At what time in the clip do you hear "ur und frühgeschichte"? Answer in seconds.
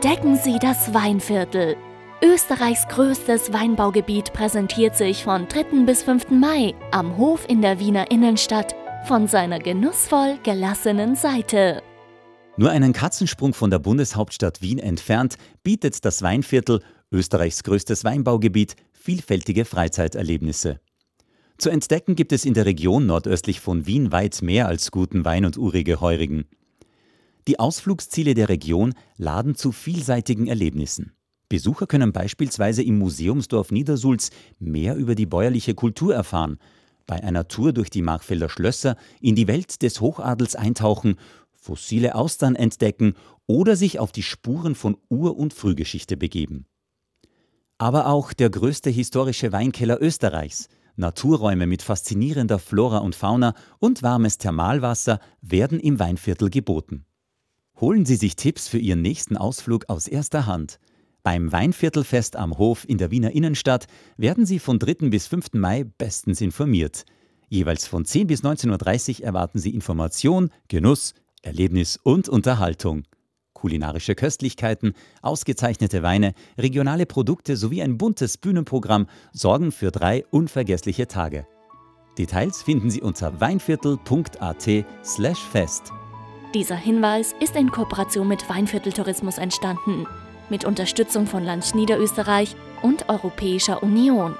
45.08-46.18